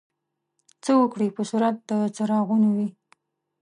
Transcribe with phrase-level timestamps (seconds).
[0.83, 2.89] څه وګړي په صورت د څراغونو وي.